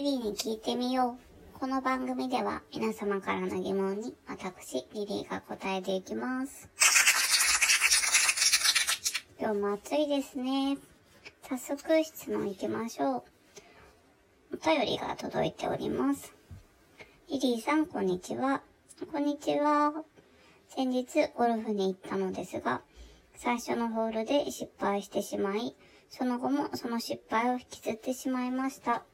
[0.00, 1.18] リリーに聞いてみよ
[1.56, 1.58] う。
[1.58, 6.70] この番組では皆様からの疑問に私、リリーが答えていきます。
[9.38, 10.78] 今日も暑いですね。
[11.46, 13.22] 早速質問行きましょう。
[14.54, 16.32] お便りが届いております。
[17.28, 18.62] リリーさん、こんにちは。
[19.12, 19.92] こんにちは。
[20.68, 22.80] 先日ゴルフに行ったのですが、
[23.36, 25.76] 最初のホールで失敗してしまい、
[26.08, 29.04] その後もその失敗を引きずってしまいました。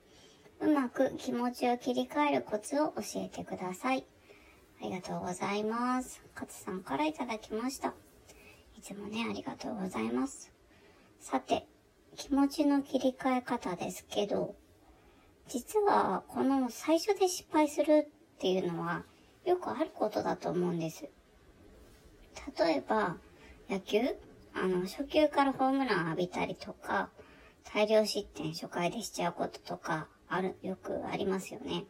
[0.60, 4.06] うまく気持ちを切り替えるコツを教えてください。
[4.80, 6.22] ありがとうございます。
[6.34, 7.94] 勝さんからいただきました。
[8.76, 10.52] いつもね、ありがとうございます。
[11.20, 11.66] さて、
[12.14, 14.54] 気持ちの切り替え方ですけど、
[15.48, 19.04] 実はこの最初で失敗するっていうのは
[19.44, 21.08] よくあることだと思うんです。
[22.58, 23.16] 例えば、
[23.68, 24.16] 野球
[24.58, 27.10] あの、初球からホームラン浴びたりとか、
[27.74, 31.84] 大量失点初回でしちゃうこととか、ある、よくありますよね。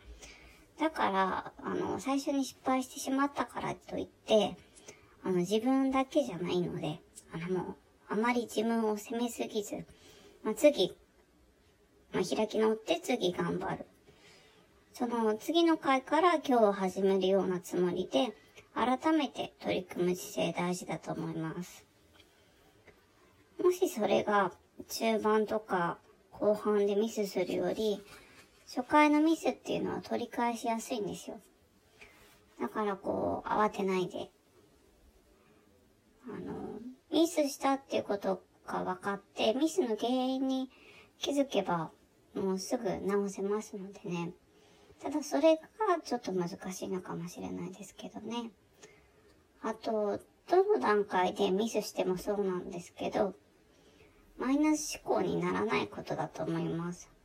[0.78, 4.56] だから、あの、最初に失敗してしまったからといって、
[5.22, 7.00] あの、自分だけじゃないので、
[7.32, 7.76] あの、もう、
[8.08, 9.84] あまり自分を責めすぎず、
[10.42, 10.96] まあ、次、
[12.12, 13.86] まあ、開き直って次頑張る。
[14.92, 18.34] その次の回から今日を始めるようなつもりで、
[18.74, 21.84] 改めて取り組む姿勢大事だと思います。
[23.62, 24.52] もしそれが
[24.88, 25.98] 中盤とか
[26.30, 28.02] 後半でミスするより、
[28.66, 31.40] 初回のミスっていうのは取り返しやすいんですよ。
[32.60, 34.30] だからこう、慌てないで。
[36.28, 36.80] あの、
[37.12, 40.70] ミスしたっていうことが分かって、ミスの原因に
[41.18, 41.92] 気づけば、
[42.34, 44.32] もうすぐ直せますのでね。
[45.00, 45.62] ただそれが
[46.02, 48.50] ちょっと難しいのかもしれないですけどね。
[49.62, 53.34] あと、どの段階でミスしてもそうなんですけど、
[54.38, 57.15] マイナス思考にならないことだと思います。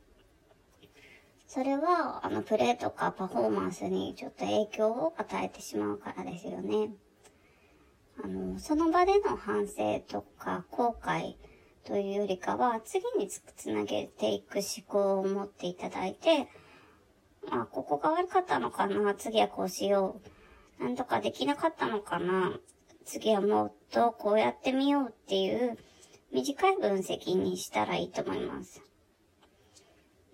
[1.54, 6.88] それは、あの、プレーとかパフォーマンスにちょっと影響を与えてしまうからですよね。
[8.24, 11.34] あの、その場での反省とか後悔
[11.84, 16.48] というよりかは、次につつなげていく思考を持っていただいて、
[17.50, 20.22] まあ、ここが悪かったのかな次はこうしよ
[20.80, 20.82] う。
[20.82, 22.58] なんとかできなかったのかな
[23.04, 25.76] 次はもっとこうやってみようっていう
[26.32, 28.91] 短い分析にしたらいいと思います。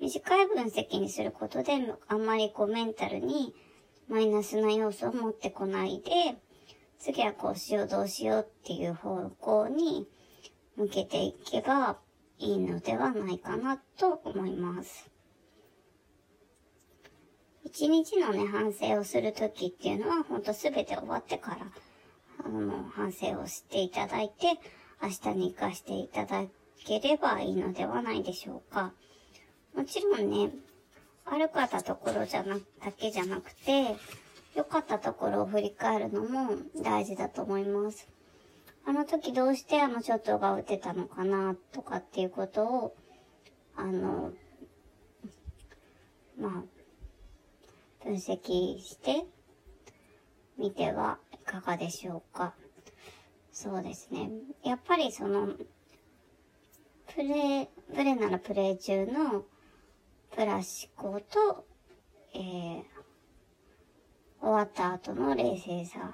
[0.00, 1.72] 短い分析にすることで、
[2.06, 3.54] あんまりこうメンタルに
[4.08, 6.36] マイナスな要素を持ってこないで、
[6.98, 10.08] 次はこうしようどうしようっていう方向に
[10.76, 11.98] 向けていけば
[12.38, 15.10] いいのではないかなと思います。
[17.64, 21.66] 一日のね、反省をするときっていうのは、ほんとすべて終わってから、
[22.44, 24.58] あの、反省をしていただいて、
[25.02, 26.44] 明日に活かしていただ
[26.84, 28.94] ければいいのではないでしょうか。
[29.74, 30.50] もちろんね、
[31.24, 33.96] 悪かったところじゃな、だけじゃなくて、
[34.54, 38.08] 良かったところを振り返るのも大事だと思います。
[38.84, 42.96] あの時どうしてあのショットが打てたのかな、とかっていうことを、
[43.76, 44.32] あの、
[46.38, 49.26] まあ、分析して
[50.56, 52.54] みてはいかがでしょうか。
[53.52, 54.30] そうですね。
[54.64, 55.48] やっぱりその、
[57.14, 59.44] プレイ、プレイならプレイ中の
[60.34, 61.64] プラス思考と、
[62.34, 62.82] えー、
[64.40, 66.12] 終わった後の冷静さ。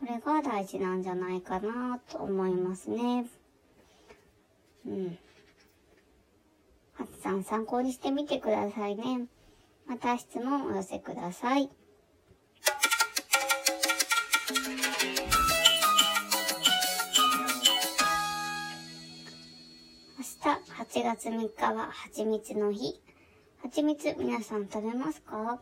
[0.00, 3.26] これが大事なんじゃないかなと思いますね。
[4.86, 5.18] うん。
[6.94, 9.26] はつさん参考にしてみてくださいね。
[9.86, 11.70] また質問お寄せください。
[20.22, 23.00] 日8月3日は蜂蜜の日。
[23.60, 25.60] 蜂蜜皆さん食べますか？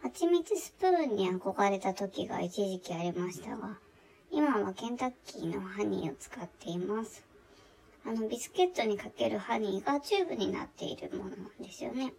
[0.00, 3.78] 蜂蜜スプーンに憧れた時が一時期ありましたが、
[4.30, 7.24] 今はケンタッキーのハニーを使っています。
[8.06, 12.12] あの、ビスケットにかけるハニーがチューブになっているものなんですよね。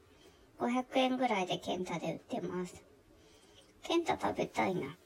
[0.59, 2.83] 500円ぐらいでケンタで売ってます。
[3.83, 4.97] ケンタ食べたいな。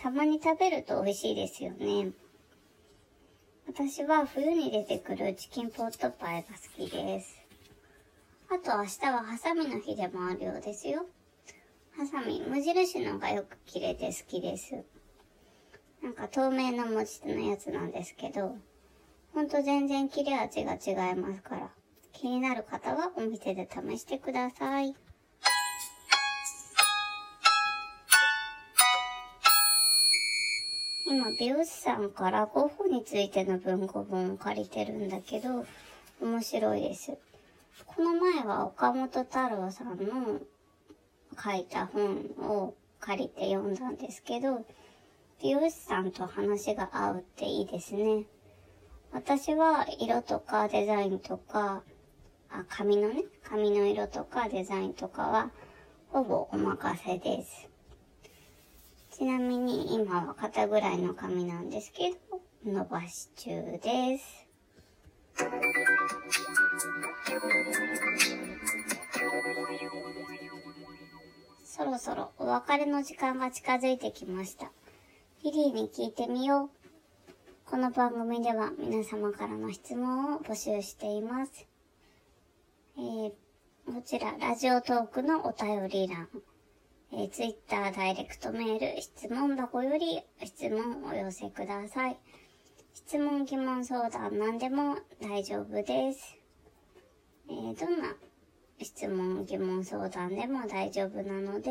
[0.00, 2.12] たまに食べると美味しいですよね。
[3.66, 7.40] 私は冬に出てくるチキンポットパイが好きです。
[8.50, 11.06] あと明日はハサミの日でもあるようですよ。
[11.96, 14.74] ハサミ、無印のがよく切れて好きです。
[16.02, 18.56] なんか透明な持ち手のやつなんですけど、
[19.32, 21.70] ほんと全然切れ味が違いますから、
[22.12, 24.94] 気になる方はお店で試してください。
[31.12, 35.66] 今、美容師さんからゴッホについての文庫本を借りてるんだけど、
[36.22, 37.18] 面白いです。
[37.84, 40.40] この前は岡本太郎さんの
[41.38, 44.64] 書いた本を借りて読んだんですけど、
[45.42, 48.24] 美容師さんと話が合うっていいですね。
[49.12, 51.82] 私は色とかデザインとか、
[52.48, 55.50] あ、髪のね、髪の色とかデザインとかは、
[56.08, 57.71] ほぼお任せです。
[59.22, 64.48] ちなみに今は肩ぐらいの髪なんですけど、伸ばし中です。
[71.64, 74.72] そろそろお別れの時間が近づいてきました。
[75.44, 77.70] リリーに聞いてみよう。
[77.70, 81.68] この番組では皆様からの質問を募集しています。
[82.96, 83.30] えー、
[83.86, 86.28] こちら、ラジオトークのお便り欄、
[87.14, 92.16] えー、ツイッターダイレクトメール、質問箱より質問をお寄せください。
[92.94, 96.38] 質問、疑問、相談、何でも大丈夫です。
[97.48, 98.14] えー、どんな
[98.80, 101.70] 質問、疑問、相談でも大丈夫なので、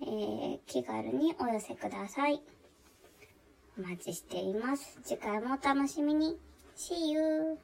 [0.00, 2.42] えー、気軽にお寄せください。
[3.78, 4.98] お待ちしています。
[5.04, 6.36] 次回もお楽しみに。
[6.76, 7.58] See you!